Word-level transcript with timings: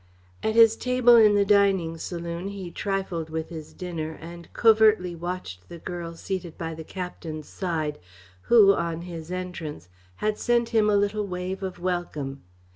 At 0.41 0.55
his 0.55 0.75
table 0.75 1.15
in 1.15 1.35
the 1.35 1.45
dining 1.45 1.95
saloon 1.99 2.47
he 2.47 2.71
trifled 2.71 3.29
with 3.29 3.49
his 3.49 3.71
dinner 3.71 4.17
and 4.19 4.51
covertly 4.51 5.13
watched 5.15 5.69
the 5.69 5.77
girl 5.77 6.15
seated 6.15 6.57
by 6.57 6.73
the 6.73 6.83
captain's 6.83 7.47
side, 7.47 7.99
who, 8.49 8.73
on 8.73 9.03
his 9.03 9.31
entrance, 9.31 9.89
had 10.15 10.39
sent 10.39 10.69
him 10.69 10.89
a 10.89 10.95
little 10.97 11.27
wave 11.27 11.61
of 11.61 11.77
welcome. 11.77 12.41